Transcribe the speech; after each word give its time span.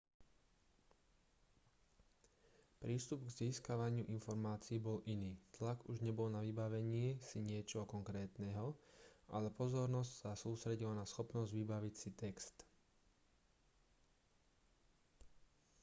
prístup 2.81 3.19
k 3.29 3.35
získavaniu 3.45 4.01
informácií 4.17 4.77
bol 4.87 4.99
iný 5.13 5.33
tlak 5.61 5.77
už 5.91 5.97
nebol 6.07 6.25
na 6.35 6.41
vybavení 6.47 7.05
si 7.27 7.37
niečoho 7.51 7.85
konkrétneho 7.95 8.67
ale 9.35 9.47
pozornosť 9.59 10.11
sa 10.25 10.31
sústredila 10.43 10.93
na 10.97 11.05
schopnosť 11.11 11.51
vybaviť 11.59 11.93
si 12.01 12.09
text 12.23 12.55